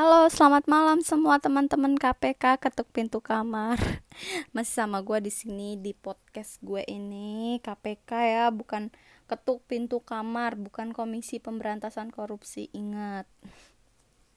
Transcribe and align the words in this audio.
Halo, 0.00 0.32
selamat 0.32 0.64
malam 0.64 1.04
semua 1.04 1.36
teman-teman 1.44 1.92
KPK 1.92 2.56
ketuk 2.56 2.88
pintu 2.88 3.20
kamar. 3.20 3.76
Masih 4.56 4.80
sama 4.80 5.04
gue 5.04 5.20
di 5.20 5.28
sini 5.28 5.76
di 5.76 5.92
podcast 5.92 6.56
gue 6.64 6.80
ini 6.88 7.60
KPK 7.60 8.08
ya, 8.08 8.46
bukan 8.48 8.88
ketuk 9.28 9.60
pintu 9.68 10.00
kamar, 10.00 10.56
bukan 10.56 10.96
Komisi 10.96 11.36
Pemberantasan 11.36 12.08
Korupsi. 12.08 12.72
Ingat. 12.72 13.28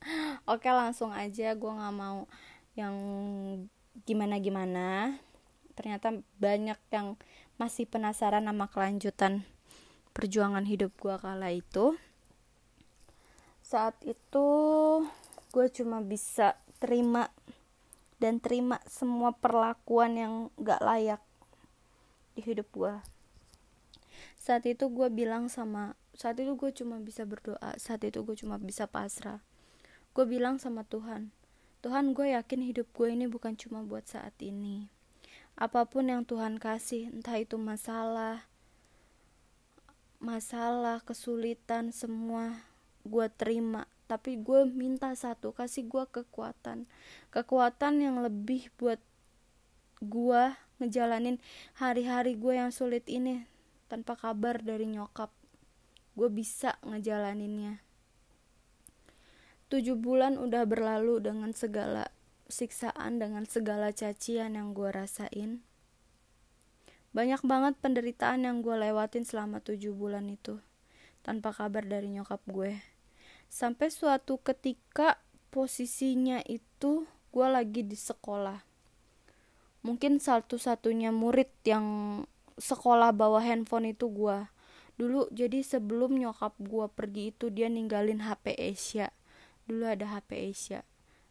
Oke, 0.52 0.68
langsung 0.68 1.16
aja. 1.16 1.56
Gue 1.56 1.72
nggak 1.72 1.96
mau 1.96 2.28
yang 2.76 2.96
gimana-gimana. 4.04 5.16
Ternyata 5.80 6.12
banyak 6.44 6.80
yang 6.92 7.16
masih 7.56 7.88
penasaran 7.88 8.44
sama 8.44 8.68
kelanjutan 8.68 9.48
perjuangan 10.12 10.68
hidup 10.68 10.92
gue 11.00 11.16
kala 11.24 11.56
itu. 11.56 11.96
Saat 13.64 13.96
itu 14.04 14.44
gue 15.54 15.66
cuma 15.70 16.02
bisa 16.02 16.58
terima 16.82 17.30
dan 18.18 18.42
terima 18.42 18.82
semua 18.90 19.32
perlakuan 19.38 20.18
yang 20.18 20.34
gak 20.58 20.82
layak 20.82 21.22
di 22.34 22.42
hidup 22.42 22.66
gue 22.74 22.98
saat 24.44 24.68
itu 24.68 24.92
gue 24.92 25.08
bilang 25.08 25.48
sama 25.48 25.96
saat 26.14 26.36
itu 26.36 26.54
gue 26.60 26.72
cuma 26.76 27.00
bisa 27.00 27.24
berdoa 27.24 27.80
saat 27.80 28.04
itu 28.04 28.22
gue 28.28 28.36
cuma 28.36 28.60
bisa 28.60 28.86
pasrah. 28.86 29.40
Gue 30.12 30.28
bilang 30.28 30.60
sama 30.60 30.84
Tuhan 30.84 31.32
Tuhan 31.80 32.12
gue 32.12 32.36
yakin 32.36 32.60
hidup 32.60 32.92
gue 32.92 33.12
ini 33.12 33.28
bukan 33.28 33.56
cuma 33.56 33.84
buat 33.88 34.04
saat 34.04 34.36
ini. 34.44 34.92
Apa 35.56 35.88
pun 35.88 36.12
yang 36.12 36.28
Tuhan 36.28 36.60
kasih 36.60 37.08
entah 37.08 37.40
itu 37.40 37.56
masalah 37.56 38.48
masalah 40.20 41.04
kesulitan 41.04 41.96
semua 41.96 42.68
gue 43.04 43.28
terima 43.36 43.88
tapi 44.14 44.38
gue 44.38 44.70
minta 44.70 45.10
satu 45.18 45.58
kasih 45.58 45.90
gue 45.90 46.06
kekuatan. 46.06 46.86
Kekuatan 47.34 47.98
yang 47.98 48.22
lebih 48.22 48.70
buat 48.78 49.02
gue 50.06 50.54
ngejalanin 50.78 51.42
hari-hari 51.82 52.38
gue 52.38 52.54
yang 52.54 52.70
sulit 52.70 53.10
ini 53.10 53.50
tanpa 53.90 54.14
kabar 54.14 54.62
dari 54.62 54.86
nyokap. 54.86 55.34
Gue 56.14 56.30
bisa 56.30 56.78
ngejalaninnya. 56.86 57.82
Tujuh 59.74 59.98
bulan 59.98 60.38
udah 60.38 60.62
berlalu 60.70 61.18
dengan 61.18 61.50
segala 61.58 62.14
siksaan 62.46 63.18
dengan 63.18 63.50
segala 63.50 63.90
cacian 63.90 64.54
yang 64.54 64.78
gue 64.78 64.94
rasain. 64.94 65.66
Banyak 67.18 67.42
banget 67.42 67.74
penderitaan 67.82 68.46
yang 68.46 68.62
gue 68.62 68.78
lewatin 68.78 69.26
selama 69.26 69.58
tujuh 69.58 69.98
bulan 69.98 70.30
itu 70.30 70.62
tanpa 71.26 71.50
kabar 71.50 71.82
dari 71.82 72.14
nyokap 72.14 72.46
gue 72.46 72.93
sampai 73.54 73.94
suatu 73.94 74.42
ketika 74.42 75.22
posisinya 75.54 76.42
itu 76.50 77.06
gue 77.30 77.48
lagi 77.48 77.86
di 77.86 77.94
sekolah. 77.94 78.66
Mungkin 79.86 80.18
satu-satunya 80.18 81.14
murid 81.14 81.54
yang 81.62 81.86
sekolah 82.58 83.14
bawa 83.14 83.46
handphone 83.46 83.94
itu 83.94 84.10
gue 84.10 84.50
dulu 84.94 85.26
jadi 85.34 85.66
sebelum 85.66 86.22
nyokap 86.22 86.54
gue 86.62 86.86
pergi 86.94 87.34
itu 87.34 87.54
dia 87.54 87.70
ninggalin 87.70 88.26
HP 88.26 88.58
Asia. 88.58 89.14
Dulu 89.70 89.86
ada 89.86 90.18
HP 90.18 90.50
Asia. 90.50 90.82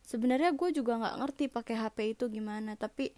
Sebenarnya 0.07 0.55
gue 0.55 0.71
juga 0.71 1.03
nggak 1.03 1.19
ngerti 1.27 1.45
pakai 1.51 1.75
HP 1.75 1.99
itu 2.15 2.31
gimana 2.31 2.79
tapi 2.79 3.11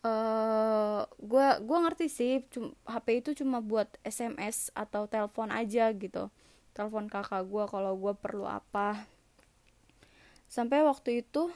uh, 0.00 1.04
gue 1.20 1.46
gue 1.60 1.78
ngerti 1.84 2.06
sih 2.08 2.40
HP 2.88 3.06
itu 3.20 3.44
cuma 3.44 3.60
buat 3.60 3.88
SMS 4.00 4.72
atau 4.72 5.04
telepon 5.04 5.52
aja 5.52 5.92
gitu 5.92 6.32
telepon 6.76 7.08
kakak 7.08 7.48
gue 7.48 7.64
kalau 7.72 7.96
gue 7.96 8.12
perlu 8.12 8.44
apa. 8.44 9.08
Sampai 10.44 10.84
waktu 10.84 11.24
itu 11.24 11.48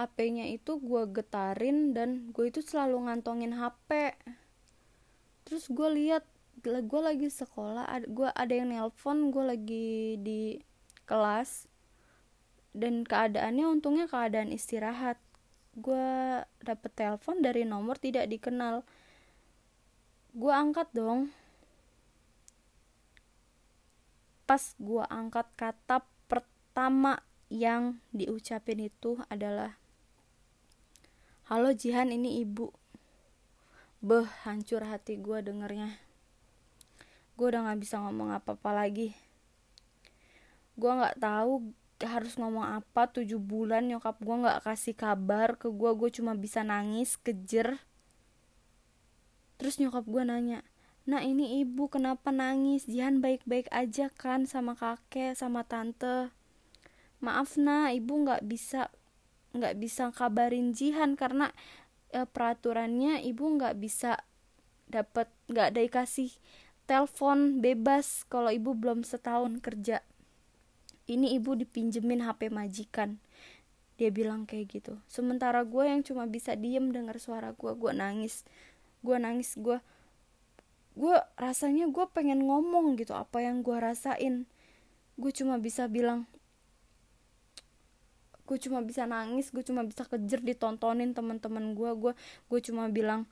HP-nya 0.00 0.48
itu 0.48 0.80
gue 0.80 1.04
getarin 1.12 1.92
dan 1.92 2.32
gue 2.32 2.48
itu 2.48 2.64
selalu 2.64 3.10
ngantongin 3.10 3.52
HP 3.52 4.16
terus 5.44 5.64
gue 5.72 5.88
lihat 5.88 6.28
gue 6.60 7.00
lagi 7.00 7.32
sekolah 7.32 7.88
gue 8.04 8.28
ada 8.28 8.52
yang 8.52 8.68
nelpon 8.68 9.32
gue 9.32 9.44
lagi 9.44 10.16
di 10.20 10.56
kelas. 11.08 11.68
Dan 12.76 13.02
keadaannya 13.02 13.64
untungnya 13.64 14.06
keadaan 14.06 14.52
istirahat. 14.52 15.16
Gue 15.72 16.44
dapet 16.60 16.92
telepon 16.94 17.40
dari 17.40 17.64
nomor 17.64 17.96
tidak 17.96 18.28
dikenal. 18.28 18.84
Gue 20.36 20.52
angkat 20.52 20.92
dong 20.92 21.32
pas 24.48 24.72
gue 24.80 25.04
angkat 25.12 25.44
kata 25.60 26.08
pertama 26.24 27.20
yang 27.52 28.00
diucapin 28.16 28.80
itu 28.80 29.20
adalah 29.28 29.76
halo 31.52 31.76
Jihan 31.76 32.08
ini 32.08 32.40
ibu. 32.40 32.72
Beh 34.00 34.24
hancur 34.48 34.88
hati 34.88 35.20
gue 35.20 35.44
dengernya. 35.44 36.00
Gue 37.36 37.52
udah 37.52 37.68
gak 37.68 37.80
bisa 37.84 38.00
ngomong 38.00 38.32
apa-apa 38.32 38.72
lagi. 38.72 39.12
Gue 40.80 40.96
gak 40.96 41.20
tahu 41.20 41.68
harus 42.00 42.40
ngomong 42.40 42.64
apa 42.64 43.04
tujuh 43.12 43.36
bulan 43.36 43.84
nyokap 43.84 44.16
gue 44.16 44.36
gak 44.48 44.64
kasih 44.64 44.96
kabar 44.96 45.60
ke 45.60 45.68
gue 45.68 45.90
gue 45.92 46.08
cuma 46.08 46.32
bisa 46.32 46.64
nangis 46.64 47.20
kejer. 47.20 47.84
Terus 49.60 49.76
nyokap 49.76 50.08
gue 50.08 50.24
nanya 50.24 50.64
Nah 51.08 51.24
ini 51.24 51.64
ibu 51.64 51.88
kenapa 51.88 52.28
nangis? 52.28 52.84
Jihan 52.84 53.24
baik-baik 53.24 53.72
aja 53.72 54.12
kan 54.12 54.44
sama 54.44 54.76
kakek, 54.76 55.32
sama 55.32 55.64
tante. 55.64 56.28
Maaf 57.24 57.56
nah, 57.56 57.88
ibu 57.88 58.28
nggak 58.28 58.44
bisa 58.44 58.92
nggak 59.56 59.80
bisa 59.80 60.12
kabarin 60.12 60.76
Jihan 60.76 61.16
karena 61.16 61.48
e, 62.12 62.28
peraturannya 62.28 63.24
ibu 63.24 63.40
nggak 63.56 63.80
bisa 63.80 64.20
dapat 64.92 65.32
nggak 65.48 65.72
ada 65.72 65.80
dikasih 65.80 66.28
telepon 66.84 67.64
bebas 67.64 68.28
kalau 68.28 68.52
ibu 68.52 68.76
belum 68.76 69.00
setahun 69.00 69.64
kerja. 69.64 70.04
Ini 71.08 71.40
ibu 71.40 71.56
dipinjemin 71.56 72.20
HP 72.20 72.52
majikan. 72.52 73.16
Dia 73.96 74.12
bilang 74.12 74.44
kayak 74.44 74.76
gitu. 74.76 75.00
Sementara 75.08 75.64
gue 75.64 75.88
yang 75.88 76.04
cuma 76.04 76.28
bisa 76.28 76.52
diem 76.52 76.92
dengar 76.92 77.16
suara 77.16 77.56
gue, 77.56 77.72
gue 77.72 77.92
nangis. 77.96 78.44
Gue 79.00 79.16
nangis, 79.16 79.56
gue 79.56 79.80
gue 80.98 81.14
rasanya 81.38 81.86
gue 81.86 82.06
pengen 82.10 82.42
ngomong 82.42 82.98
gitu 82.98 83.14
apa 83.14 83.38
yang 83.38 83.62
gue 83.62 83.78
rasain. 83.78 84.50
Gue 85.14 85.30
cuma 85.30 85.62
bisa 85.62 85.86
bilang 85.86 86.26
gue 88.48 88.56
cuma 88.56 88.80
bisa 88.80 89.04
nangis 89.04 89.52
gue 89.52 89.60
cuma 89.60 89.84
bisa 89.84 90.08
kejer 90.08 90.40
ditontonin 90.40 91.12
teman-teman 91.12 91.76
gue 91.76 91.92
gue 92.00 92.12
gue 92.48 92.60
cuma 92.64 92.88
bilang 92.88 93.28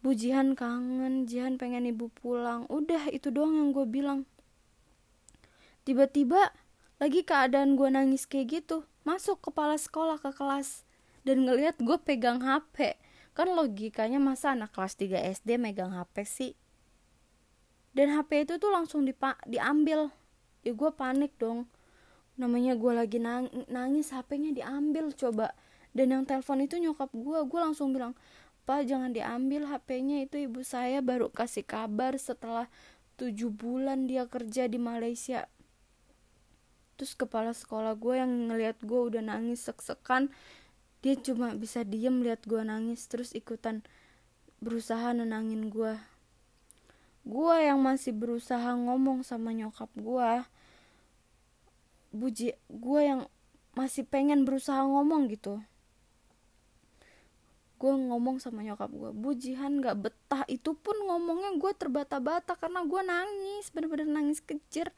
bu 0.00 0.16
Jihan 0.16 0.56
kangen 0.56 1.28
Jihan 1.30 1.60
pengen 1.60 1.86
ibu 1.86 2.10
pulang. 2.10 2.66
Udah 2.66 3.06
itu 3.14 3.30
doang 3.30 3.54
yang 3.54 3.70
gue 3.70 3.86
bilang. 3.86 4.26
Tiba-tiba 5.86 6.50
lagi 6.98 7.24
keadaan 7.24 7.78
gue 7.78 7.88
nangis 7.88 8.26
kayak 8.26 8.60
gitu 8.60 8.84
masuk 9.06 9.40
kepala 9.40 9.80
sekolah 9.80 10.20
ke 10.20 10.28
kelas 10.36 10.84
dan 11.24 11.48
ngelihat 11.48 11.80
gue 11.80 11.96
pegang 12.04 12.44
HP 12.44 13.00
kan 13.32 13.48
logikanya 13.48 14.20
masa 14.20 14.52
anak 14.52 14.76
kelas 14.76 15.00
3 15.00 15.32
SD 15.40 15.56
megang 15.56 15.96
HP 15.96 16.16
sih 16.28 16.52
dan 17.90 18.14
HP 18.14 18.46
itu 18.46 18.54
tuh 18.62 18.70
langsung 18.70 19.02
dipa 19.02 19.34
diambil. 19.46 20.14
Ya 20.62 20.72
gue 20.76 20.90
panik 20.94 21.34
dong. 21.40 21.66
Namanya 22.38 22.78
gue 22.78 22.92
lagi 22.94 23.18
nang 23.18 23.50
nangis 23.66 24.14
HP-nya 24.14 24.54
diambil 24.54 25.10
coba. 25.14 25.52
Dan 25.90 26.14
yang 26.14 26.22
telepon 26.22 26.62
itu 26.62 26.78
nyokap 26.78 27.10
gue 27.10 27.38
gue 27.50 27.60
langsung 27.60 27.90
bilang 27.90 28.14
pak 28.62 28.86
jangan 28.86 29.10
diambil 29.10 29.66
HP-nya 29.66 30.22
itu 30.22 30.46
ibu. 30.46 30.62
Saya 30.62 31.02
baru 31.02 31.34
kasih 31.34 31.66
kabar 31.66 32.14
setelah 32.14 32.70
tujuh 33.18 33.50
bulan 33.50 34.06
dia 34.06 34.24
kerja 34.30 34.70
di 34.70 34.78
Malaysia. 34.78 35.50
Terus 36.94 37.18
kepala 37.18 37.50
sekolah 37.50 37.98
gue 37.98 38.14
yang 38.22 38.52
ngelihat 38.52 38.78
gue 38.86 39.00
udah 39.10 39.24
nangis 39.24 39.66
sek-sekan 39.66 40.30
dia 41.00 41.16
cuma 41.16 41.56
bisa 41.56 41.80
diem 41.80 42.20
lihat 42.20 42.44
gue 42.44 42.60
nangis 42.60 43.08
terus 43.08 43.32
ikutan 43.32 43.80
berusaha 44.60 45.16
nenangin 45.16 45.72
gue 45.72 45.96
gue 47.26 47.56
yang 47.60 47.78
masih 47.80 48.16
berusaha 48.16 48.72
ngomong 48.74 49.22
sama 49.22 49.52
nyokap 49.52 49.92
gue 49.94 50.30
buji 52.10 52.58
gue 52.66 53.00
yang 53.00 53.30
masih 53.74 54.02
pengen 54.02 54.42
berusaha 54.42 54.82
ngomong 54.82 55.30
gitu. 55.30 55.62
Gue 57.80 57.96
ngomong 57.96 58.42
sama 58.42 58.60
nyokap 58.60 58.92
gue 58.92 59.10
bujihan 59.14 59.80
gak 59.80 60.10
betah. 60.10 60.44
Itu 60.50 60.76
pun 60.76 60.98
ngomongnya 61.06 61.56
gue 61.56 61.72
terbata-bata 61.72 62.58
karena 62.58 62.84
gue 62.84 63.02
nangis 63.06 63.72
bener-bener 63.72 64.10
nangis 64.10 64.42
kejer. 64.42 64.92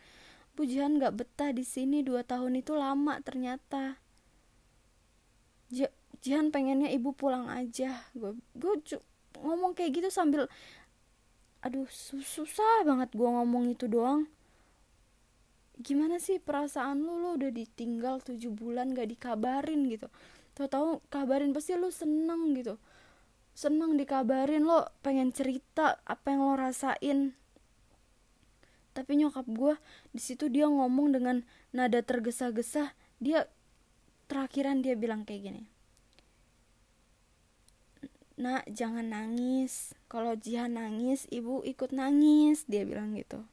Bujihan 0.56 0.98
gak 0.98 1.14
betah 1.20 1.54
di 1.54 1.62
sini 1.62 2.02
dua 2.02 2.26
tahun 2.26 2.58
itu 2.58 2.74
lama 2.74 3.20
ternyata. 3.22 4.00
Jihan 6.22 6.50
pengennya 6.50 6.90
ibu 6.90 7.14
pulang 7.14 7.46
aja. 7.52 8.02
Gue 8.16 8.34
gue 8.56 8.74
ngomong 9.38 9.78
kayak 9.78 10.02
gitu 10.02 10.08
sambil 10.10 10.50
aduh 11.62 11.86
susah 12.20 12.82
banget 12.82 13.14
gue 13.14 13.24
ngomong 13.24 13.70
itu 13.70 13.86
doang. 13.86 14.26
Gimana 15.78 16.18
sih 16.18 16.42
perasaan 16.42 17.02
lu? 17.02 17.22
Lu 17.22 17.38
udah 17.38 17.50
ditinggal 17.50 18.22
tujuh 18.22 18.52
bulan 18.52 18.92
gak 18.92 19.08
dikabarin 19.08 19.88
gitu. 19.88 20.10
Tau-tau 20.52 21.00
kabarin 21.08 21.56
pasti 21.56 21.78
lu 21.78 21.88
seneng 21.88 22.52
gitu. 22.58 22.76
Seneng 23.56 23.96
dikabarin 23.96 24.68
lo 24.68 24.90
pengen 25.00 25.32
cerita 25.32 26.02
apa 26.04 26.34
yang 26.34 26.44
lo 26.44 26.54
rasain. 26.58 27.32
Tapi 28.92 29.12
nyokap 29.16 29.48
gue 29.48 29.74
di 30.12 30.20
situ 30.20 30.52
dia 30.52 30.68
ngomong 30.68 31.16
dengan 31.16 31.40
nada 31.72 32.04
tergesa-gesa. 32.04 32.92
Dia 33.16 33.48
terakhiran 34.28 34.84
dia 34.84 34.92
bilang 34.92 35.24
kayak 35.24 35.42
gini 35.48 35.71
nak 38.36 38.66
jangan 38.68 39.12
nangis. 39.12 39.94
Kalau 40.08 40.36
Jihan 40.36 40.76
nangis 40.76 41.28
ibu 41.28 41.60
ikut 41.62 41.92
nangis 41.94 42.64
dia 42.66 42.82
bilang 42.82 43.14
gitu. 43.14 43.44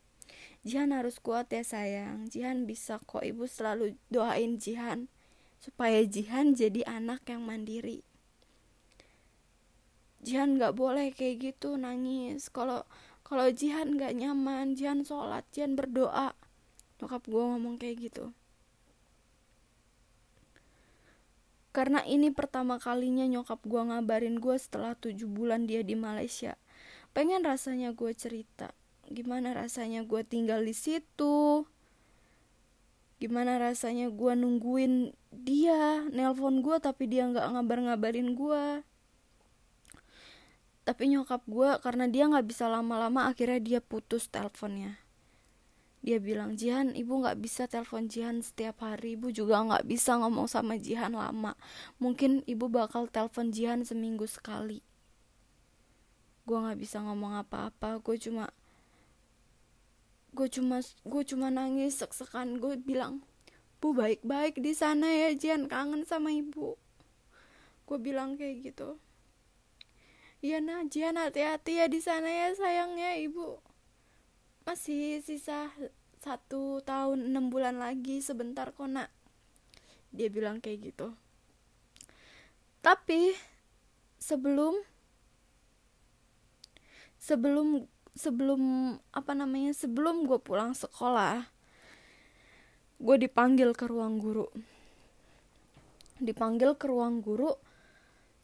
Jihan 0.64 0.92
harus 0.92 1.20
kuat 1.20 1.52
ya 1.52 1.64
sayang. 1.64 2.28
Jihan 2.28 2.68
bisa 2.68 3.00
kok. 3.04 3.24
Ibu 3.24 3.48
selalu 3.48 3.96
doain 4.12 4.60
Jihan 4.60 5.12
supaya 5.60 6.04
Jihan 6.04 6.56
jadi 6.56 6.88
anak 6.88 7.28
yang 7.28 7.44
mandiri. 7.44 8.04
Jihan 10.20 10.60
nggak 10.60 10.76
boleh 10.76 11.12
kayak 11.16 11.54
gitu 11.56 11.80
nangis. 11.80 12.52
Kalau 12.52 12.84
kalau 13.24 13.48
Jihan 13.52 13.96
nggak 13.96 14.16
nyaman 14.16 14.76
Jihan 14.76 15.04
sholat 15.04 15.48
Jihan 15.52 15.76
berdoa. 15.80 16.36
Nyokap 17.00 17.24
gue 17.28 17.44
ngomong 17.44 17.80
kayak 17.80 18.12
gitu 18.12 18.36
Karena 21.70 22.02
ini 22.02 22.34
pertama 22.34 22.82
kalinya 22.82 23.30
nyokap 23.30 23.62
gue 23.62 23.82
ngabarin 23.82 24.42
gue 24.42 24.58
setelah 24.58 24.98
tujuh 24.98 25.30
bulan 25.30 25.70
dia 25.70 25.86
di 25.86 25.94
Malaysia. 25.94 26.58
Pengen 27.14 27.46
rasanya 27.46 27.94
gue 27.94 28.10
cerita. 28.18 28.74
Gimana 29.10 29.54
rasanya 29.54 30.02
gue 30.02 30.22
tinggal 30.26 30.66
di 30.66 30.74
situ. 30.74 31.66
Gimana 33.22 33.62
rasanya 33.62 34.10
gue 34.10 34.34
nungguin 34.34 35.14
dia 35.30 36.08
nelpon 36.10 36.66
gue 36.66 36.78
tapi 36.82 37.06
dia 37.06 37.30
nggak 37.30 37.54
ngabar-ngabarin 37.54 38.34
gue. 38.34 38.66
Tapi 40.90 41.04
nyokap 41.14 41.46
gue 41.46 41.70
karena 41.86 42.10
dia 42.10 42.26
nggak 42.26 42.50
bisa 42.50 42.66
lama-lama 42.66 43.30
akhirnya 43.30 43.62
dia 43.62 43.80
putus 43.84 44.26
teleponnya 44.26 44.98
dia 46.00 46.16
bilang 46.16 46.56
Jihan 46.56 46.96
ibu 46.96 47.20
nggak 47.20 47.44
bisa 47.44 47.68
telepon 47.68 48.08
Jihan 48.08 48.40
setiap 48.40 48.80
hari. 48.80 49.20
Ibu 49.20 49.36
juga 49.36 49.60
nggak 49.60 49.84
bisa 49.84 50.16
ngomong 50.16 50.48
sama 50.48 50.80
Jihan 50.80 51.12
lama. 51.12 51.60
Mungkin 52.00 52.48
ibu 52.48 52.72
bakal 52.72 53.12
telepon 53.12 53.52
Jihan 53.52 53.84
seminggu 53.84 54.24
sekali. 54.24 54.80
Gue 56.48 56.58
nggak 56.64 56.80
bisa 56.80 57.04
ngomong 57.04 57.44
apa-apa. 57.44 58.00
Gue 58.00 58.16
cuma 58.16 58.48
gue 60.32 60.48
cuma 60.48 60.80
gue 61.04 61.24
cuma 61.28 61.52
nangis 61.52 62.00
sek-sekan. 62.00 62.64
Gue 62.64 62.80
bilang 62.80 63.20
bu 63.84 63.92
baik-baik 63.92 64.64
di 64.64 64.72
sana 64.72 65.12
ya 65.12 65.36
Jihan. 65.36 65.68
Kangen 65.68 66.08
sama 66.08 66.32
ibu. 66.32 66.80
Gue 67.84 68.00
bilang 68.00 68.40
kayak 68.40 68.72
gitu. 68.72 68.96
Iya 70.40 70.64
nah 70.64 70.88
Jihan 70.88 71.20
hati-hati 71.20 71.84
ya 71.84 71.92
di 71.92 72.00
sana 72.00 72.32
ya 72.32 72.56
sayangnya 72.56 73.20
ibu 73.20 73.60
masih 74.70 75.18
sisa 75.26 75.74
satu 76.22 76.78
tahun 76.86 77.34
enam 77.34 77.50
bulan 77.50 77.82
lagi? 77.82 78.22
Sebentar 78.22 78.70
kok 78.70 78.86
nak. 78.86 79.10
Dia 80.14 80.30
bilang 80.30 80.62
kayak 80.62 80.94
gitu. 80.94 81.10
Tapi 82.86 83.34
sebelum 84.22 84.78
sebelum 87.18 87.90
sebelum 88.14 88.62
apa 89.10 89.34
namanya 89.34 89.74
sebelum 89.74 90.30
gue 90.30 90.38
pulang 90.38 90.78
sekolah 90.78 91.50
gue 93.02 93.18
dipanggil 93.26 93.74
ke 93.74 93.90
ruang 93.90 94.22
guru. 94.22 94.54
Dipanggil 96.22 96.78
ke 96.78 96.86
ruang 96.86 97.26
guru 97.26 97.58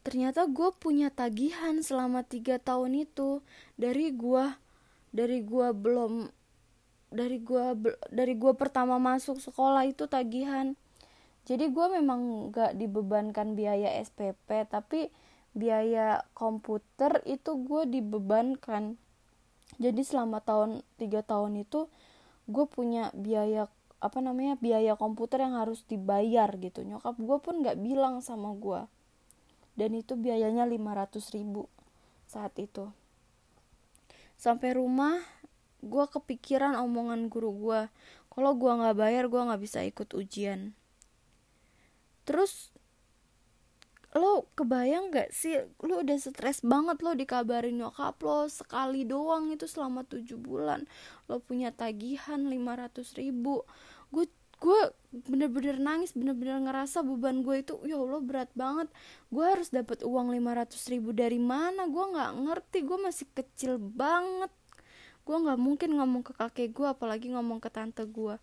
ternyata 0.02 0.50
gue 0.50 0.74
punya 0.74 1.06
tagihan 1.06 1.86
selama 1.86 2.26
tiga 2.26 2.58
tahun 2.58 3.06
itu. 3.06 3.46
Dari 3.78 4.10
gue 4.10 4.65
dari 5.16 5.40
gua 5.40 5.72
belum 5.72 6.28
dari 7.08 7.40
gua 7.40 7.72
dari 8.12 8.36
gua 8.36 8.52
pertama 8.52 9.00
masuk 9.00 9.40
sekolah 9.40 9.88
itu 9.88 10.04
tagihan. 10.04 10.76
Jadi 11.48 11.72
gua 11.72 11.88
memang 11.88 12.52
gak 12.52 12.76
dibebankan 12.76 13.56
biaya 13.56 13.96
SPP 14.04 14.68
tapi 14.68 15.08
biaya 15.56 16.20
komputer 16.36 17.24
itu 17.24 17.56
gue 17.64 17.88
dibebankan. 17.88 19.00
Jadi 19.80 20.04
selama 20.04 20.44
tahun 20.44 20.84
tiga 21.00 21.24
tahun 21.24 21.64
itu 21.64 21.88
gue 22.44 22.66
punya 22.68 23.08
biaya 23.16 23.72
apa 23.96 24.20
namanya 24.20 24.60
biaya 24.60 25.00
komputer 25.00 25.40
yang 25.40 25.56
harus 25.56 25.80
dibayar 25.88 26.52
gitu. 26.60 26.84
Nyokap 26.84 27.16
gue 27.16 27.38
pun 27.40 27.64
nggak 27.64 27.80
bilang 27.80 28.20
sama 28.20 28.52
gue 28.52 28.84
dan 29.80 29.90
itu 29.96 30.16
biayanya 30.16 30.68
500 30.68 31.36
ribu 31.36 31.68
saat 32.28 32.52
itu 32.60 32.92
sampai 34.36 34.76
rumah 34.76 35.16
gue 35.84 36.04
kepikiran 36.08 36.76
omongan 36.80 37.28
guru 37.28 37.50
gue 37.56 37.80
kalau 38.32 38.52
gue 38.52 38.68
nggak 38.68 38.96
bayar 39.00 39.24
gue 39.32 39.40
nggak 39.40 39.62
bisa 39.64 39.80
ikut 39.80 40.12
ujian. 40.12 40.76
Terus 42.28 42.76
lo 44.16 44.48
kebayang 44.56 45.12
gak 45.12 45.28
sih 45.28 45.60
lo 45.84 46.00
udah 46.00 46.16
stres 46.16 46.64
banget 46.64 47.04
lo 47.04 47.12
dikabarin 47.12 47.76
nyokap 47.76 48.16
lo 48.24 48.48
sekali 48.48 49.04
doang 49.04 49.52
itu 49.52 49.64
selama 49.64 50.04
tujuh 50.04 50.40
bulan. 50.40 50.84
Lo 51.28 51.40
punya 51.40 51.72
tagihan 51.72 52.44
500 52.44 53.20
ribu. 53.20 53.64
Gue 54.12 54.28
gue 54.56 54.80
bener-bener 55.12 55.76
nangis 55.80 56.12
bener-bener 56.12 56.60
ngerasa 56.60 57.00
beban 57.00 57.40
gue 57.40 57.64
itu 57.64 57.76
ya 57.84 58.00
allah 58.00 58.20
berat 58.20 58.50
banget. 58.56 58.88
Gue 59.28 59.44
harus 59.44 59.68
dapat 59.72 60.04
uang 60.04 60.32
500 60.32 60.92
ribu 60.92 61.10
dari 61.12 61.40
mana? 61.40 61.88
Gue 61.88 62.04
nggak 62.12 62.30
ngerti 62.44 62.78
gue 62.84 62.98
masih 63.00 63.26
kecil 63.32 63.76
banget. 63.80 64.52
Gue 65.26 65.36
nggak 65.36 65.58
mungkin 65.58 65.90
ngomong 65.98 66.22
ke 66.24 66.32
kakek 66.36 66.70
gue 66.72 66.88
apalagi 66.88 67.32
ngomong 67.32 67.60
ke 67.60 67.68
tante 67.68 68.04
gue. 68.08 68.36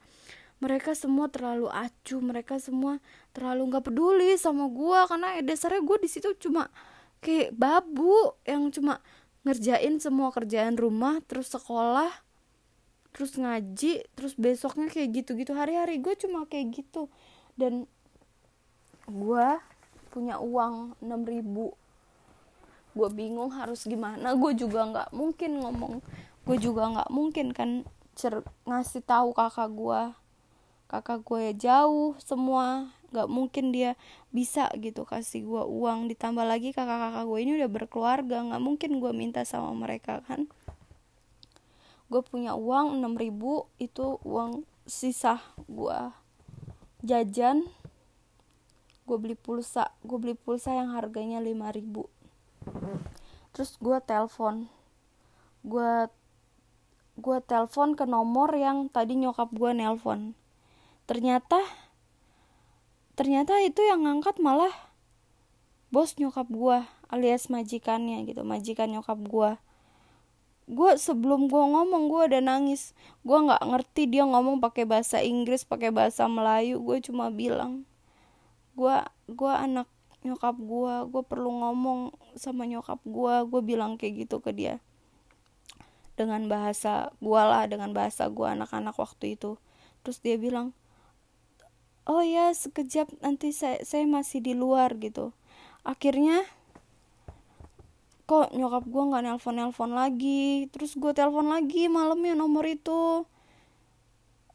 Mereka 0.62 0.96
semua 0.96 1.28
terlalu 1.28 1.68
acuh 1.68 2.22
mereka 2.24 2.56
semua 2.62 3.02
terlalu 3.36 3.74
nggak 3.74 3.84
peduli 3.90 4.32
sama 4.40 4.72
gue 4.72 5.00
karena 5.12 5.28
ya 5.40 5.42
dasarnya 5.44 5.82
gue 5.84 5.98
di 6.00 6.10
situ 6.10 6.30
cuma 6.40 6.72
kayak 7.20 7.52
babu 7.56 8.36
yang 8.48 8.72
cuma 8.72 9.04
ngerjain 9.44 10.00
semua 10.00 10.32
kerjaan 10.32 10.80
rumah 10.80 11.20
terus 11.28 11.52
sekolah 11.52 12.12
terus 13.14 13.38
ngaji 13.38 14.04
terus 14.18 14.34
besoknya 14.34 14.90
kayak 14.90 15.24
gitu-gitu. 15.24 15.54
Hari-hari 15.54 16.02
gue 16.02 16.18
cuma 16.18 16.50
kayak 16.50 16.84
gitu. 16.84 17.08
Dan 17.54 17.86
gue 19.06 19.48
punya 20.10 20.42
uang 20.42 20.98
6 20.98 21.10
ribu. 21.30 21.78
Gue 22.98 23.10
bingung 23.14 23.54
harus 23.54 23.86
gimana. 23.86 24.34
Gue 24.34 24.58
juga 24.58 24.86
nggak 24.90 25.10
mungkin 25.14 25.62
ngomong. 25.62 26.02
Gue 26.44 26.58
juga 26.58 26.90
nggak 26.90 27.10
mungkin 27.14 27.54
kan 27.54 27.86
cer 28.18 28.42
ngasih 28.66 29.06
tahu 29.06 29.34
kakak 29.38 29.70
gue. 29.70 30.02
Kakak 30.90 31.22
gue 31.22 31.54
jauh 31.58 32.18
semua. 32.18 32.94
Nggak 33.14 33.30
mungkin 33.30 33.70
dia 33.70 33.94
bisa 34.34 34.74
gitu 34.78 35.06
kasih 35.06 35.46
gue 35.46 35.64
uang. 35.66 36.10
Ditambah 36.10 36.46
lagi 36.46 36.74
kakak-kakak 36.74 37.26
gue 37.30 37.40
ini 37.46 37.52
udah 37.62 37.70
berkeluarga. 37.70 38.38
Nggak 38.42 38.62
mungkin 38.62 38.92
gue 38.98 39.12
minta 39.14 39.46
sama 39.46 39.70
mereka 39.78 40.26
kan 40.26 40.50
gue 42.12 42.22
punya 42.26 42.58
uang 42.58 43.00
6000 43.00 43.84
itu 43.84 44.06
uang 44.24 44.66
sisa 44.84 45.40
gue 45.68 46.00
jajan 47.04 47.68
gue 49.04 49.18
beli 49.20 49.36
pulsa 49.36 49.92
gue 50.04 50.18
beli 50.20 50.36
pulsa 50.36 50.76
yang 50.76 50.96
harganya 50.96 51.40
5000 51.44 52.24
terus 53.54 53.78
gue 53.78 53.98
telepon. 54.04 54.68
Gue 55.64 56.10
gue 57.14 57.38
telepon 57.46 57.94
ke 57.94 58.10
nomor 58.10 58.50
yang 58.58 58.90
tadi 58.90 59.14
nyokap 59.14 59.54
gue 59.54 59.72
nelpon. 59.72 60.34
Ternyata 61.06 61.62
ternyata 63.14 63.62
itu 63.62 63.86
yang 63.86 64.10
ngangkat 64.10 64.42
malah 64.42 64.74
bos 65.94 66.18
nyokap 66.18 66.50
gue 66.50 66.82
alias 67.14 67.54
majikannya 67.54 68.26
gitu 68.26 68.42
majikan 68.42 68.90
nyokap 68.90 69.22
gue 69.22 69.52
gue 70.64 70.92
sebelum 70.96 71.52
gue 71.52 71.60
ngomong 71.60 72.08
gue 72.08 72.22
udah 72.34 72.42
nangis. 72.44 72.96
Gue 73.28 73.36
nggak 73.36 73.64
ngerti 73.64 74.08
dia 74.08 74.24
ngomong 74.24 74.64
pakai 74.64 74.88
bahasa 74.88 75.20
Inggris 75.20 75.68
pakai 75.68 75.92
bahasa 75.92 76.28
Melayu. 76.28 76.80
Gue 76.80 77.04
cuma 77.04 77.28
bilang 77.30 77.84
gue 78.74 78.96
gue 79.30 79.54
anak 79.54 79.86
nyokap 80.24 80.56
gue 80.56 80.94
gue 81.12 81.24
perlu 81.28 81.52
ngomong 81.62 82.16
sama 82.40 82.64
nyokap 82.64 82.98
gue 83.04 83.34
gue 83.46 83.62
bilang 83.62 84.00
kayak 84.00 84.28
gitu 84.28 84.40
ke 84.40 84.56
dia. 84.56 84.80
Dengan 86.16 86.48
bahasa 86.48 87.12
gue 87.20 87.42
lah 87.42 87.68
dengan 87.68 87.92
bahasa 87.92 88.32
gue 88.32 88.48
anak-anak 88.48 88.96
waktu 88.96 89.36
itu. 89.36 89.60
Terus 90.08 90.24
dia 90.24 90.40
bilang 90.40 90.72
oh 92.08 92.24
ya 92.24 92.52
sekejap 92.52 93.24
nanti 93.24 93.52
saya 93.52 93.84
saya 93.84 94.08
masih 94.08 94.40
di 94.40 94.56
luar 94.56 94.96
gitu. 94.96 95.36
Akhirnya 95.84 96.48
kok 98.24 98.56
nyokap 98.56 98.88
gue 98.88 99.04
nggak 99.10 99.24
nelpon 99.26 99.56
nelpon 99.60 99.92
lagi? 99.92 100.68
Terus 100.72 100.96
gue 100.96 101.12
telepon 101.12 101.52
lagi 101.52 101.92
malamnya 101.92 102.34
nomor 102.38 102.64
itu. 102.68 103.28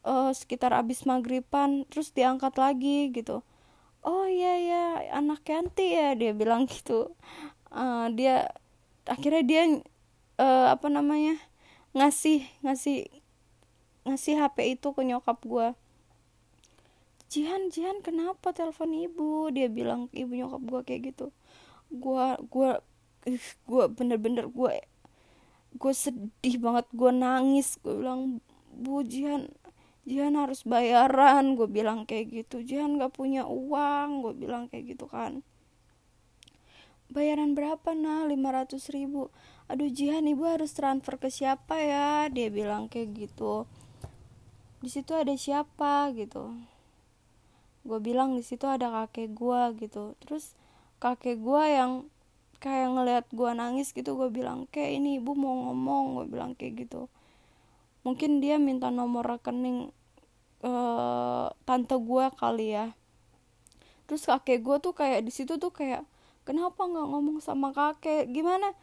Uh, 0.07 0.33
sekitar 0.33 0.73
abis 0.73 1.05
maghriban 1.05 1.85
terus 1.93 2.15
diangkat 2.17 2.57
lagi 2.57 3.13
gitu. 3.13 3.45
Oh 4.07 4.25
iya 4.25 4.55
ya 4.63 4.85
anak 5.13 5.45
Yanti 5.45 5.93
ya 5.93 6.17
dia 6.17 6.33
bilang 6.33 6.65
gitu. 6.71 7.13
Uh, 7.69 8.09
dia 8.17 8.49
akhirnya 9.05 9.43
dia 9.45 9.63
uh, 10.41 10.73
apa 10.73 10.89
namanya 10.89 11.37
ngasih 11.93 12.47
ngasih 12.65 13.09
ngasih 14.09 14.35
HP 14.41 14.79
itu 14.81 14.89
ke 14.97 15.03
nyokap 15.05 15.37
gue 15.45 15.77
Jihan 17.29 17.69
Jihan 17.69 18.01
kenapa 18.01 18.57
telepon 18.57 18.97
ibu? 18.97 19.53
Dia 19.53 19.69
bilang 19.69 20.09
ibu 20.17 20.33
nyokap 20.33 20.63
gue 20.65 20.81
kayak 20.89 21.03
gitu. 21.13 21.27
Gue 21.93 22.41
gue 22.49 22.71
gue 23.69 23.85
bener-bener 23.91 24.47
gue 24.49 24.83
gue 25.77 25.93
sedih 25.95 26.57
banget 26.63 26.87
gue 26.95 27.11
nangis 27.13 27.77
gue 27.83 27.93
bilang 27.93 28.41
bu 28.73 29.03
Jihan 29.05 29.51
Jihan 30.09 30.41
harus 30.41 30.65
bayaran. 30.65 31.53
Gue 31.53 31.69
bilang 31.69 32.09
kayak 32.09 32.33
gitu 32.33 32.65
Jihan 32.65 32.97
gak 32.97 33.13
punya 33.13 33.45
uang 33.45 34.25
gue 34.25 34.33
bilang 34.33 34.73
kayak 34.73 34.97
gitu 34.97 35.05
kan. 35.05 35.45
Bayaran 37.13 37.53
berapa 37.53 37.93
nah 37.93 38.25
500 38.25 38.89
ribu. 38.97 39.29
Aduh 39.69 39.93
Jihan 39.93 40.25
ibu 40.25 40.49
harus 40.49 40.73
transfer 40.73 41.21
ke 41.21 41.29
siapa 41.29 41.77
ya? 41.77 42.33
Dia 42.33 42.49
bilang 42.49 42.89
kayak 42.89 43.29
gitu. 43.29 43.69
Di 44.81 44.89
situ 44.89 45.13
ada 45.13 45.37
siapa? 45.37 46.09
gitu. 46.17 46.57
Gue 47.85 48.01
bilang 48.01 48.33
di 48.33 48.41
situ 48.41 48.65
ada 48.65 48.89
kakek 48.89 49.37
gue 49.37 49.61
gitu. 49.85 50.17
Terus 50.25 50.57
kakek 51.05 51.37
gue 51.37 51.65
yang 51.69 52.09
kayak 52.59 52.89
ngeliat 52.91 53.27
gue 53.31 53.51
nangis 53.55 53.95
gitu 53.95 54.19
gue 54.19 54.29
bilang 54.35 54.67
kayak 54.75 54.99
ini 54.99 55.23
ibu 55.23 55.35
mau 55.39 55.71
ngomong 55.71 56.05
gue 56.19 56.27
bilang 56.31 56.53
kayak 56.59 56.87
gitu. 56.87 57.07
Mungkin 58.03 58.43
dia 58.43 58.59
minta 58.59 58.91
nomor 58.91 59.27
rekening 59.27 59.91
uh, 60.63 61.51
tante 61.63 61.95
gue 61.99 62.25
kali 62.35 62.75
ya. 62.75 62.95
Terus 64.11 64.27
kakek 64.27 64.65
gue 64.65 64.77
tuh 64.83 64.95
kayak 64.97 65.23
di 65.23 65.33
situ 65.35 65.61
tuh 65.61 65.71
kayak 65.71 66.03
kenapa 66.43 66.89
nggak 66.89 67.07
ngomong 67.07 67.39
sama 67.45 67.71
kakek? 67.71 68.27
Gimana? 68.33 68.75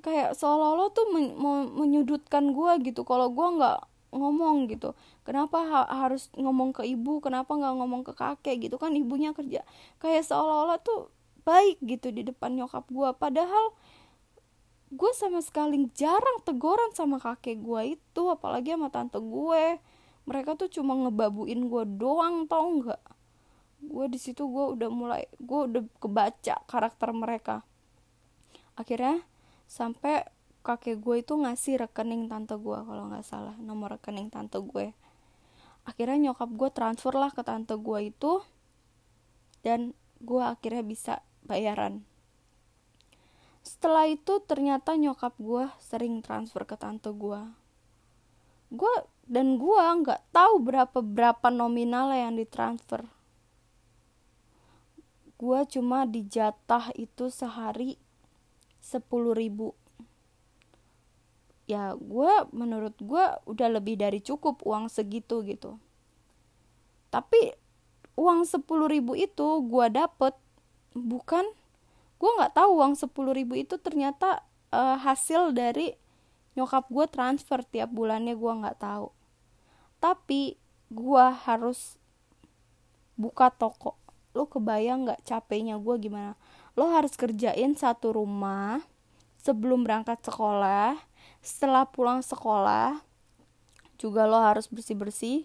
Kayak 0.00 0.34
seolah-olah 0.34 0.88
tuh 0.96 1.06
men 1.12 1.36
menyudutkan 1.76 2.56
gue 2.56 2.72
gitu 2.88 3.04
kalau 3.04 3.28
gue 3.30 3.46
nggak 3.60 3.78
ngomong 4.10 4.66
gitu. 4.72 4.96
Kenapa 5.22 5.62
ha 5.62 5.80
harus 5.86 6.32
ngomong 6.34 6.74
ke 6.74 6.82
ibu? 6.88 7.22
Kenapa 7.22 7.54
nggak 7.54 7.74
ngomong 7.78 8.02
ke 8.02 8.12
kakek? 8.16 8.56
Gitu 8.66 8.76
kan 8.80 8.96
ibunya 8.96 9.30
kerja. 9.36 9.62
Kayak 10.02 10.26
seolah-olah 10.26 10.80
tuh 10.82 11.12
baik 11.42 11.80
gitu 11.84 12.12
di 12.12 12.26
depan 12.26 12.56
nyokap 12.56 12.86
gue 12.88 13.10
padahal 13.16 13.74
gue 14.90 15.12
sama 15.14 15.38
sekali 15.38 15.86
jarang 15.94 16.42
teguran 16.42 16.90
sama 16.90 17.22
kakek 17.22 17.62
gue 17.62 17.94
itu 17.94 18.22
apalagi 18.26 18.74
sama 18.74 18.90
tante 18.90 19.22
gue. 19.22 19.78
Mereka 20.26 20.58
tuh 20.58 20.68
cuma 20.68 20.98
ngebabuin 20.98 21.70
gue 21.70 21.84
doang 21.94 22.50
tau 22.50 22.66
nggak? 22.82 23.02
Gue 23.86 24.06
di 24.10 24.18
situ 24.18 24.50
gue 24.50 24.66
udah 24.76 24.90
mulai 24.90 25.22
gue 25.38 25.60
udah 25.70 25.82
kebaca 26.02 26.54
karakter 26.66 27.14
mereka. 27.14 27.62
Akhirnya 28.74 29.22
sampai 29.70 30.26
kakek 30.66 30.98
gue 31.00 31.22
itu 31.22 31.38
ngasih 31.38 31.86
rekening 31.86 32.26
tante 32.26 32.58
gue 32.58 32.78
kalau 32.82 33.08
nggak 33.08 33.24
salah 33.24 33.54
nomor 33.62 33.94
rekening 33.94 34.26
tante 34.28 34.58
gue. 34.58 34.90
Akhirnya 35.86 36.30
nyokap 36.30 36.50
gue 36.50 36.70
transfer 36.74 37.14
lah 37.14 37.30
ke 37.30 37.46
tante 37.46 37.78
gue 37.78 37.98
itu 38.10 38.42
dan 39.62 39.94
gue 40.20 40.42
akhirnya 40.42 40.84
bisa 40.84 41.14
bayaran. 41.50 42.06
Setelah 43.66 44.06
itu 44.06 44.38
ternyata 44.46 44.94
nyokap 44.94 45.34
gue 45.42 45.66
sering 45.82 46.22
transfer 46.22 46.62
ke 46.62 46.78
tante 46.78 47.10
gue 47.10 47.42
gue 48.70 48.94
dan 49.26 49.58
gue 49.58 49.82
nggak 49.82 50.30
tahu 50.30 50.62
berapa 50.62 50.98
berapa 51.02 51.50
nominal 51.50 52.14
yang 52.14 52.38
ditransfer. 52.38 53.02
Gue 55.38 55.60
cuma 55.66 56.06
dijatah 56.06 56.94
itu 56.94 57.30
sehari 57.30 57.98
sepuluh 58.78 59.34
ribu. 59.34 59.74
Ya 61.66 61.94
gue 61.94 62.32
menurut 62.54 62.94
gue 62.98 63.24
udah 63.46 63.68
lebih 63.70 63.98
dari 63.98 64.22
cukup 64.22 64.62
uang 64.62 64.90
segitu 64.90 65.42
gitu. 65.46 65.78
Tapi 67.10 67.54
uang 68.14 68.46
sepuluh 68.46 68.86
ribu 68.86 69.18
itu 69.18 69.66
gue 69.66 69.86
dapet 69.90 70.34
bukan. 70.94 71.46
Gue 72.20 72.30
nggak 72.36 72.52
tahu 72.56 72.70
uang 72.76 72.94
sepuluh 73.00 73.32
ribu 73.32 73.56
itu 73.56 73.80
ternyata 73.80 74.44
uh, 74.74 75.00
hasil 75.00 75.56
dari 75.56 75.96
nyokap 76.58 76.90
gue 76.92 77.06
transfer 77.08 77.64
tiap 77.64 77.88
bulannya 77.94 78.36
gue 78.36 78.52
nggak 78.60 78.78
tahu. 78.80 79.08
Tapi 80.02 80.60
gue 80.92 81.24
harus 81.46 81.96
buka 83.16 83.48
toko. 83.48 83.96
Lo 84.36 84.46
kebayang 84.46 85.08
nggak 85.08 85.24
capeknya 85.24 85.80
gue 85.80 85.94
gimana? 85.96 86.36
Lo 86.76 86.92
harus 86.92 87.16
kerjain 87.16 87.72
satu 87.74 88.12
rumah 88.14 88.84
sebelum 89.40 89.82
berangkat 89.82 90.20
sekolah. 90.20 91.00
Setelah 91.40 91.88
pulang 91.88 92.20
sekolah 92.20 93.00
juga 94.00 94.24
lo 94.24 94.40
harus 94.40 94.64
bersih 94.64 94.96
bersih 94.96 95.38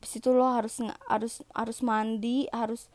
habis 0.00 0.16
itu 0.16 0.32
lo 0.32 0.48
harus 0.48 0.80
harus 1.12 1.44
harus 1.52 1.78
mandi 1.84 2.48
harus 2.48 2.88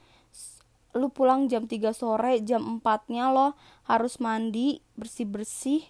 lo 0.96 1.12
pulang 1.12 1.52
jam 1.52 1.68
3 1.68 1.92
sore 1.92 2.40
jam 2.48 2.80
4 2.80 3.12
nya 3.12 3.28
lo 3.30 3.60
harus 3.84 4.16
mandi 4.24 4.80
bersih 4.96 5.28
bersih 5.28 5.84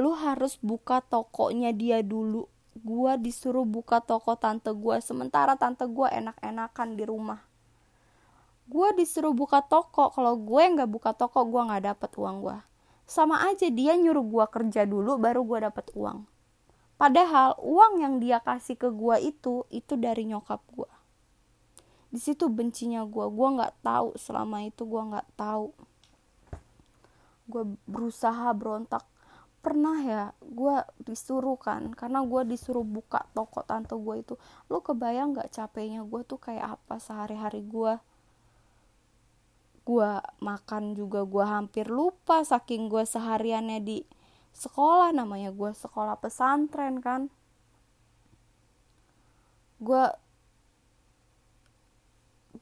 lo 0.00 0.16
harus 0.16 0.56
buka 0.64 1.04
tokonya 1.04 1.76
dia 1.76 2.00
dulu. 2.00 2.48
Gue 2.72 3.20
disuruh 3.20 3.68
buka 3.68 4.00
toko 4.00 4.32
tante 4.40 4.72
gue 4.72 4.96
sementara 5.04 5.60
tante 5.60 5.84
gue 5.84 6.08
enak-enakan 6.08 6.96
di 6.96 7.04
rumah. 7.04 7.44
Gue 8.64 8.96
disuruh 8.96 9.36
buka 9.36 9.60
toko. 9.60 10.08
Kalau 10.08 10.40
gue 10.40 10.62
nggak 10.64 10.88
buka 10.88 11.12
toko 11.12 11.44
gue 11.44 11.60
nggak 11.60 11.84
dapet 11.92 12.10
uang 12.16 12.36
gue 12.40 12.58
sama 13.12 13.44
aja 13.44 13.68
dia 13.68 13.92
nyuruh 13.98 14.24
gue 14.24 14.44
kerja 14.48 14.88
dulu 14.88 15.20
baru 15.20 15.44
gue 15.44 15.58
dapet 15.68 15.92
uang. 15.92 16.24
Padahal 16.96 17.58
uang 17.60 18.00
yang 18.00 18.14
dia 18.22 18.38
kasih 18.40 18.78
ke 18.78 18.88
gue 18.88 19.16
itu 19.20 19.66
itu 19.68 19.98
dari 19.98 20.24
nyokap 20.24 20.62
gue 20.72 20.91
di 22.12 22.20
situ 22.20 22.52
bencinya 22.52 23.08
gue 23.08 23.24
gue 23.32 23.48
nggak 23.56 23.80
tahu 23.80 24.12
selama 24.20 24.68
itu 24.68 24.84
gue 24.84 25.02
nggak 25.16 25.28
tahu. 25.32 25.72
Gue 27.48 27.64
berusaha 27.88 28.52
berontak. 28.52 29.08
Pernah 29.64 29.98
ya 30.04 30.24
gue 30.44 30.76
disuruh 31.00 31.56
kan 31.56 31.88
karena 31.96 32.20
gue 32.20 32.42
disuruh 32.52 32.84
buka 32.84 33.24
toko 33.32 33.64
tante 33.64 33.96
gue 33.96 34.16
itu. 34.20 34.34
Lo 34.68 34.84
kebayang 34.84 35.32
nggak 35.32 35.56
capeknya 35.56 36.04
gue 36.04 36.20
tuh 36.28 36.36
kayak 36.36 36.76
apa 36.76 37.00
sehari-hari 37.00 37.64
gue 37.64 37.96
gue 39.82 40.10
makan 40.38 40.94
juga 40.94 41.26
gue 41.26 41.42
hampir 41.42 41.90
lupa 41.90 42.46
saking 42.46 42.86
gue 42.92 43.08
sehariannya 43.08 43.80
di 43.80 44.04
sekolah. 44.52 45.16
Namanya 45.16 45.48
gue 45.48 45.72
sekolah 45.72 46.20
pesantren 46.20 47.00
kan. 47.00 47.32
Gue 49.80 50.12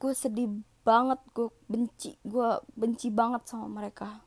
gue 0.01 0.13
sedih 0.17 0.49
banget 0.81 1.21
gue 1.37 1.53
benci 1.69 2.17
gue 2.25 2.49
benci 2.73 3.13
banget 3.13 3.45
sama 3.45 3.69
mereka. 3.69 4.25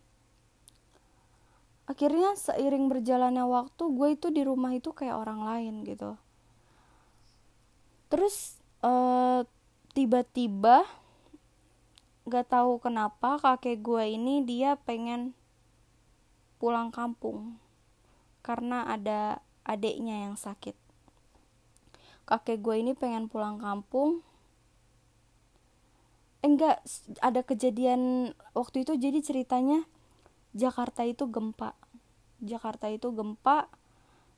Akhirnya 1.85 2.38
seiring 2.38 2.88
berjalannya 2.88 3.45
waktu 3.45 3.83
gue 3.90 4.09
itu 4.14 4.31
di 4.31 4.47
rumah 4.47 4.73
itu 4.73 4.95
kayak 4.95 5.19
orang 5.19 5.43
lain 5.43 5.75
gitu. 5.85 6.16
Terus 8.09 8.62
uh, 8.87 9.43
tiba-tiba 9.93 10.87
gak 12.25 12.49
tahu 12.49 12.81
kenapa 12.81 13.37
kakek 13.37 13.85
gue 13.85 14.16
ini 14.16 14.47
dia 14.47 14.81
pengen 14.81 15.37
pulang 16.57 16.88
kampung 16.88 17.61
karena 18.40 18.88
ada 18.88 19.45
adiknya 19.66 20.31
yang 20.31 20.38
sakit. 20.38 20.78
Kakek 22.25 22.64
gue 22.64 22.81
ini 22.81 22.97
pengen 22.97 23.28
pulang 23.28 23.61
kampung 23.61 24.25
enggak 26.44 26.84
ada 27.24 27.40
kejadian 27.40 28.32
waktu 28.52 28.84
itu 28.84 29.00
jadi 29.00 29.24
ceritanya 29.24 29.88
Jakarta 30.52 31.02
itu 31.08 31.24
gempa. 31.32 31.72
Jakarta 32.44 32.92
itu 32.92 33.08
gempa 33.16 33.72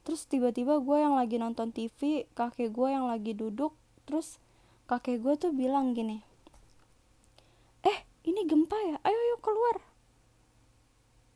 terus 0.07 0.31
tiba-tiba 0.31 0.79
gue 0.79 1.03
yang 1.03 1.19
lagi 1.19 1.35
nonton 1.43 1.75
TV 1.75 2.31
kakek 2.39 2.71
gue 2.71 2.89
yang 2.95 3.11
lagi 3.11 3.35
duduk 3.35 3.75
terus 4.07 4.39
kakek 4.87 5.19
gue 5.19 5.35
tuh 5.35 5.51
bilang 5.51 5.99
gini 5.99 6.23
eh 7.83 8.07
ini 8.23 8.47
gempa 8.47 8.79
ya? 8.87 8.97
Ayo 9.03 9.19
ayo 9.19 9.37
keluar. 9.43 9.83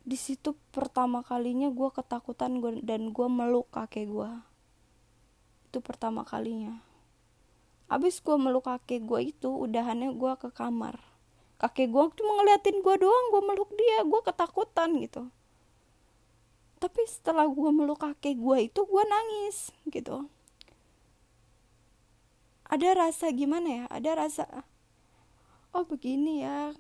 Di 0.07 0.15
situ 0.15 0.55
pertama 0.71 1.27
kalinya 1.27 1.67
gue 1.75 1.91
ketakutan 1.91 2.63
dan 2.87 3.11
gue 3.11 3.27
meluk 3.27 3.67
kakek 3.75 4.07
gue 4.07 4.31
itu 5.71 5.79
pertama 5.79 6.27
kalinya 6.27 6.83
abis 7.91 8.23
gue 8.23 8.39
meluk 8.39 8.71
kakek 8.71 9.03
gue 9.03 9.35
itu 9.35 9.51
udahannya 9.51 10.15
gue 10.15 10.33
ke 10.39 10.49
kamar. 10.55 11.03
Kakek 11.59 11.91
gue 11.91 12.05
cuma 12.15 12.39
ngeliatin 12.39 12.79
gue 12.87 12.97
doang 13.03 13.27
gue 13.35 13.43
meluk 13.43 13.71
dia 13.75 14.07
gue 14.07 14.21
ketakutan 14.23 14.95
gitu. 15.03 15.27
Tapi 16.79 17.03
setelah 17.11 17.51
gue 17.51 17.71
meluk 17.75 17.99
kakek 17.99 18.39
gue 18.39 18.71
itu 18.71 18.81
gue 18.87 19.05
nangis 19.11 19.75
gitu. 19.91 20.31
Ada 22.71 22.95
rasa 22.95 23.35
gimana 23.35 23.69
ya? 23.69 23.85
Ada 23.91 24.11
rasa 24.15 24.47
oh 25.75 25.83
begini 25.83 26.47
ya. 26.47 26.71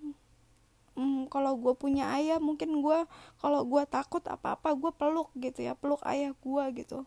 Hmm, 0.95 1.26
kalau 1.26 1.59
gue 1.59 1.75
punya 1.75 2.07
ayah 2.14 2.38
mungkin 2.38 2.87
gue 2.87 2.99
kalau 3.43 3.67
gue 3.67 3.83
takut 3.90 4.23
apa 4.31 4.55
apa 4.55 4.79
gue 4.79 4.95
peluk 4.95 5.35
gitu 5.35 5.67
ya 5.67 5.75
peluk 5.75 6.07
ayah 6.07 6.38
gue 6.38 6.64
gitu. 6.87 7.02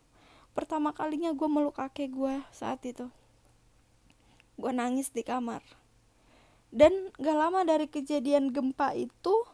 Pertama 0.52 0.92
kalinya 0.92 1.32
gue 1.32 1.48
meluk 1.48 1.80
kakek 1.80 2.12
gue 2.12 2.44
saat 2.52 2.84
itu 2.84 3.08
gue 4.58 4.72
nangis 4.72 5.10
di 5.10 5.26
kamar. 5.26 5.62
Dan 6.74 7.14
gak 7.22 7.38
lama 7.38 7.62
dari 7.62 7.86
kejadian 7.86 8.50
gempa 8.50 8.98
itu 8.98 9.46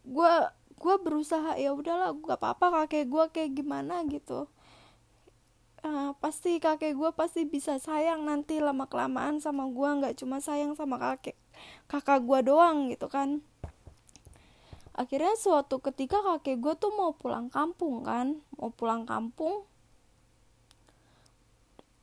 gue 0.00 0.34
gue 0.80 0.94
berusaha 1.04 1.60
ya 1.60 1.76
udahlah 1.76 2.16
gak 2.16 2.40
apa-apa 2.40 2.88
kakek 2.88 3.12
gue 3.12 3.24
kayak 3.32 3.50
gimana 3.52 4.00
gitu. 4.08 4.48
Uh, 5.80 6.12
pasti 6.20 6.60
kakek 6.60 6.92
gue 6.96 7.10
pasti 7.16 7.48
bisa 7.48 7.80
sayang 7.80 8.28
nanti 8.28 8.60
lama 8.60 8.84
kelamaan 8.84 9.40
sama 9.40 9.64
gue 9.64 9.88
nggak 9.88 10.20
cuma 10.20 10.36
sayang 10.36 10.76
sama 10.76 11.00
kakek 11.00 11.40
kakak 11.88 12.20
gue 12.20 12.40
doang 12.48 12.92
gitu 12.92 13.08
kan. 13.08 13.40
Akhirnya 14.92 15.32
suatu 15.40 15.80
ketika 15.80 16.20
kakek 16.20 16.60
gue 16.60 16.74
tuh 16.76 16.92
mau 16.92 17.16
pulang 17.16 17.48
kampung 17.48 18.04
kan 18.04 18.40
mau 18.60 18.68
pulang 18.72 19.08
kampung 19.08 19.64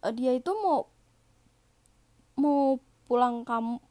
uh, 0.01 0.13
dia 0.13 0.33
itu 0.37 0.51
mau 0.57 0.89
mau 2.37 2.77
pulang 3.09 3.43
kamu 3.43 3.81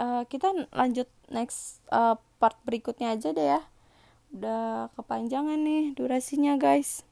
uh, 0.00 0.22
kita 0.28 0.68
lanjut 0.76 1.08
next 1.32 1.80
uh, 1.88 2.20
part 2.40 2.56
berikutnya 2.64 3.16
aja 3.16 3.32
deh 3.32 3.48
ya. 3.58 3.60
Udah 4.30 4.92
kepanjangan 4.94 5.58
nih 5.58 5.92
durasinya 5.98 6.54
guys. 6.60 7.02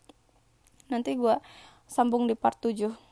Nanti 0.89 1.19
gue 1.19 1.37
sambung 1.89 2.29
di 2.29 2.37
part 2.37 2.61
7 2.61 3.08